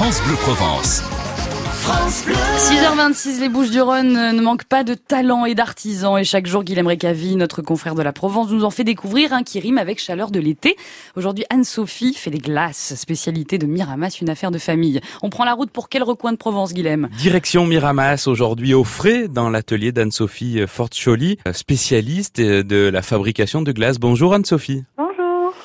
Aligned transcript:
France 0.00 0.22
Bleu 0.22 0.34
Provence. 0.36 1.02
6h26, 2.56 3.38
les 3.38 3.50
Bouches 3.50 3.68
du 3.68 3.82
Rhône 3.82 4.14
ne 4.14 4.40
manquent 4.40 4.64
pas 4.64 4.82
de 4.82 4.94
talents 4.94 5.44
et 5.44 5.54
d'artisans. 5.54 6.16
Et 6.18 6.24
chaque 6.24 6.46
jour, 6.46 6.64
Guillaume 6.64 6.86
Récavi, 6.86 7.36
notre 7.36 7.60
confrère 7.60 7.94
de 7.94 8.00
la 8.00 8.14
Provence, 8.14 8.50
nous 8.50 8.64
en 8.64 8.70
fait 8.70 8.82
découvrir 8.82 9.34
un 9.34 9.42
qui 9.42 9.60
rime 9.60 9.76
avec 9.76 10.00
chaleur 10.00 10.30
de 10.30 10.40
l'été. 10.40 10.76
Aujourd'hui, 11.16 11.44
Anne-Sophie 11.50 12.14
fait 12.14 12.30
des 12.30 12.38
glaces, 12.38 12.94
spécialité 12.94 13.58
de 13.58 13.66
Miramas, 13.66 14.16
une 14.22 14.30
affaire 14.30 14.50
de 14.50 14.56
famille. 14.56 15.02
On 15.20 15.28
prend 15.28 15.44
la 15.44 15.52
route 15.52 15.70
pour 15.70 15.90
quel 15.90 16.02
recoin 16.02 16.32
de 16.32 16.38
Provence, 16.38 16.72
Guilhem 16.72 17.10
Direction 17.18 17.66
Miramas, 17.66 18.24
aujourd'hui 18.26 18.72
au 18.72 18.84
frais, 18.84 19.28
dans 19.28 19.50
l'atelier 19.50 19.92
d'Anne-Sophie 19.92 20.62
Fortioli, 20.66 21.36
spécialiste 21.52 22.40
de 22.40 22.88
la 22.88 23.02
fabrication 23.02 23.60
de 23.60 23.70
glaces. 23.72 23.98
Bonjour 23.98 24.32
Anne-Sophie. 24.32 24.82
Bonjour. 24.96 25.09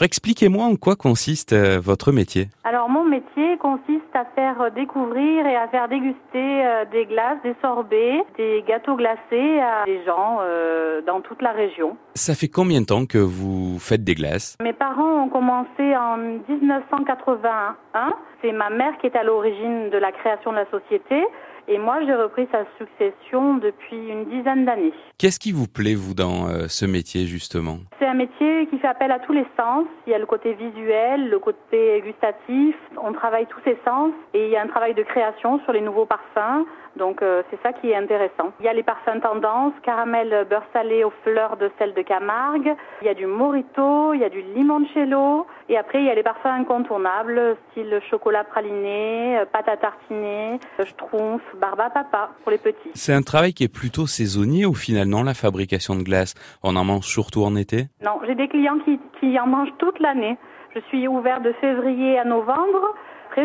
Expliquez-moi 0.00 0.64
en 0.64 0.76
quoi 0.76 0.94
consiste 0.94 1.52
euh, 1.52 1.80
votre 1.82 2.12
métier. 2.12 2.46
Alors 2.62 2.88
mon 2.88 3.02
métier 3.02 3.56
consiste 3.58 4.14
à 4.14 4.24
faire 4.36 4.70
découvrir 4.70 5.44
et 5.44 5.56
à 5.56 5.66
faire 5.66 5.88
déguster 5.88 6.18
euh, 6.34 6.84
des 6.92 7.04
glaces, 7.04 7.38
des 7.42 7.56
sorbets, 7.60 8.22
des 8.36 8.64
gâteaux 8.68 8.94
glacés 8.94 9.58
à 9.58 9.84
des 9.86 10.04
gens 10.04 10.38
euh, 10.40 11.02
dans 11.02 11.20
toute 11.20 11.42
la 11.42 11.50
région. 11.50 11.96
Ça 12.14 12.34
fait 12.36 12.46
combien 12.46 12.80
de 12.80 12.86
temps 12.86 13.06
que 13.06 13.18
vous 13.18 13.80
faites 13.80 14.04
des 14.04 14.14
glaces? 14.14 14.56
Mes 14.62 14.72
parents 14.72 15.24
ont 15.24 15.28
commencé 15.30 15.96
en 15.96 16.16
1981. 16.16 18.14
C'est 18.40 18.52
ma 18.52 18.70
mère 18.70 18.96
qui 19.00 19.08
est 19.08 19.16
à 19.16 19.24
l'origine 19.24 19.90
de 19.90 19.98
la 19.98 20.12
création 20.12 20.52
de 20.52 20.58
la 20.58 20.70
société. 20.70 21.24
Et 21.70 21.76
moi, 21.76 22.00
j'ai 22.06 22.14
repris 22.14 22.48
sa 22.50 22.64
succession 22.78 23.58
depuis 23.58 24.08
une 24.08 24.24
dizaine 24.24 24.64
d'années. 24.64 24.92
Qu'est-ce 25.18 25.38
qui 25.38 25.52
vous 25.52 25.66
plaît, 25.66 25.94
vous, 25.94 26.14
dans 26.14 26.48
euh, 26.48 26.66
ce 26.68 26.86
métier, 26.86 27.26
justement? 27.26 27.76
C'est 27.98 28.06
un 28.06 28.14
métier 28.14 28.66
qui 28.70 28.78
fait 28.78 28.88
appel 28.88 29.12
à 29.12 29.18
tous 29.18 29.34
les 29.34 29.44
sens. 29.54 29.84
Il 30.06 30.12
y 30.12 30.14
a 30.14 30.18
le 30.18 30.24
côté 30.24 30.54
visuel, 30.54 31.28
le 31.28 31.38
côté 31.38 32.02
gustatif. 32.06 32.74
On 32.96 33.12
travaille 33.12 33.46
tous 33.46 33.60
ces 33.64 33.76
sens. 33.84 34.12
Et 34.32 34.46
il 34.46 34.50
y 34.50 34.56
a 34.56 34.62
un 34.62 34.66
travail 34.66 34.94
de 34.94 35.02
création 35.02 35.60
sur 35.64 35.72
les 35.72 35.82
nouveaux 35.82 36.06
parfums. 36.06 36.64
Donc 36.98 37.22
euh, 37.22 37.42
c'est 37.50 37.60
ça 37.62 37.72
qui 37.72 37.90
est 37.90 37.96
intéressant. 37.96 38.52
Il 38.60 38.66
y 38.66 38.68
a 38.68 38.72
les 38.72 38.82
parfums 38.82 39.20
tendance, 39.22 39.72
caramel 39.82 40.46
beurre 40.50 40.66
salé 40.72 41.04
aux 41.04 41.12
fleurs 41.22 41.56
de 41.56 41.70
sel 41.78 41.94
de 41.94 42.02
Camargue. 42.02 42.74
Il 43.02 43.06
y 43.06 43.10
a 43.10 43.14
du 43.14 43.26
morito, 43.26 44.12
il 44.14 44.20
y 44.20 44.24
a 44.24 44.28
du 44.28 44.42
limoncello. 44.42 45.46
Et 45.68 45.76
après, 45.76 46.00
il 46.00 46.06
y 46.06 46.10
a 46.10 46.14
les 46.14 46.22
parfums 46.22 46.46
incontournables, 46.46 47.56
style 47.70 48.00
chocolat 48.10 48.44
praliné, 48.44 49.38
euh, 49.38 49.44
pâte 49.46 49.68
à 49.68 49.76
tartiner, 49.76 50.58
schtroumpf, 50.84 51.42
barbe 51.60 51.80
à 51.80 51.90
papa 51.90 52.30
pour 52.42 52.50
les 52.50 52.58
petits. 52.58 52.90
C'est 52.94 53.14
un 53.14 53.22
travail 53.22 53.52
qui 53.52 53.64
est 53.64 53.72
plutôt 53.72 54.06
saisonnier 54.06 54.66
au 54.66 54.74
final, 54.74 55.06
non, 55.08 55.22
la 55.22 55.34
fabrication 55.34 55.94
de 55.94 56.02
glace? 56.02 56.34
On 56.64 56.74
en 56.74 56.84
mange 56.84 57.04
surtout 57.04 57.44
en 57.44 57.54
été? 57.54 57.86
Non, 58.04 58.18
j'ai 58.26 58.34
des 58.34 58.48
clients 58.48 58.78
qui, 58.84 58.98
qui 59.20 59.38
en 59.38 59.46
mangent 59.46 59.76
toute 59.78 60.00
l'année. 60.00 60.36
Je 60.74 60.80
suis 60.88 61.08
ouvert 61.08 61.40
de 61.40 61.52
février 61.60 62.18
à 62.18 62.24
novembre. 62.24 62.94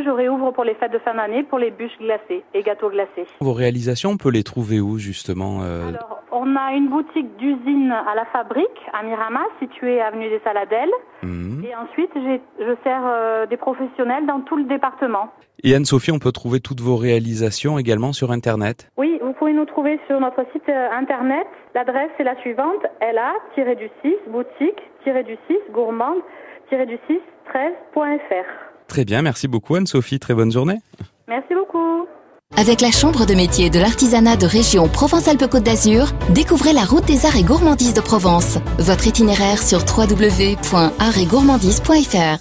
Je 0.00 0.10
réouvre 0.10 0.52
pour 0.52 0.64
les 0.64 0.74
fêtes 0.74 0.92
de 0.92 0.98
fin 0.98 1.14
d'année 1.14 1.42
pour 1.42 1.58
les 1.58 1.70
bûches 1.70 1.98
glacées 1.98 2.42
et 2.54 2.62
gâteaux 2.62 2.88
glacés. 2.88 3.26
Vos 3.40 3.52
réalisations, 3.52 4.10
on 4.10 4.16
peut 4.16 4.30
les 4.30 4.42
trouver 4.42 4.80
où 4.80 4.98
justement 4.98 5.62
euh... 5.62 5.88
Alors, 5.88 6.22
on 6.32 6.56
a 6.56 6.72
une 6.72 6.88
boutique 6.88 7.36
d'usine 7.36 7.92
à 7.92 8.14
la 8.14 8.24
fabrique 8.26 8.66
à 8.92 9.02
Miramas, 9.02 9.46
située 9.60 10.00
avenue 10.00 10.30
des 10.30 10.40
Saladelles. 10.42 10.90
Mmh. 11.22 11.64
Et 11.64 11.76
ensuite, 11.76 12.10
je 12.14 12.74
sers 12.82 13.02
euh, 13.04 13.46
des 13.46 13.56
professionnels 13.56 14.26
dans 14.26 14.40
tout 14.40 14.56
le 14.56 14.64
département. 14.64 15.30
Et 15.62 15.74
Anne-Sophie, 15.74 16.10
on 16.10 16.18
peut 16.18 16.32
trouver 16.32 16.60
toutes 16.60 16.80
vos 16.80 16.96
réalisations 16.96 17.78
également 17.78 18.12
sur 18.12 18.32
Internet? 18.32 18.90
Oui, 18.96 19.20
vous 19.22 19.32
pouvez 19.34 19.52
nous 19.52 19.66
trouver 19.66 20.00
sur 20.06 20.18
notre 20.20 20.44
site 20.52 20.68
euh, 20.68 20.88
Internet. 20.90 21.46
L'adresse 21.74 22.10
est 22.18 22.24
la 22.24 22.36
suivante, 22.36 22.82
la-du-6, 23.00 24.14
boutique-du-6, 24.28 25.72
gourmande-du-6, 25.72 27.20
13.fr. 27.52 28.71
Très 28.92 29.06
bien, 29.06 29.22
merci 29.22 29.48
beaucoup 29.48 29.74
Anne-Sophie, 29.74 30.18
très 30.18 30.34
bonne 30.34 30.52
journée. 30.52 30.82
Merci 31.26 31.54
beaucoup. 31.54 32.06
Avec 32.58 32.82
la 32.82 32.90
Chambre 32.90 33.24
de 33.24 33.32
métier 33.32 33.70
de 33.70 33.78
l'artisanat 33.78 34.36
de 34.36 34.44
région 34.44 34.86
Provence-Alpes-Côte 34.86 35.62
d'Azur, 35.62 36.12
découvrez 36.28 36.74
la 36.74 36.84
route 36.84 37.06
des 37.06 37.24
arts 37.24 37.38
et 37.38 37.42
gourmandises 37.42 37.94
de 37.94 38.02
Provence. 38.02 38.58
Votre 38.78 39.06
itinéraire 39.06 39.62
sur 39.62 39.78
www.artsetgourmandise.fr 39.78 42.36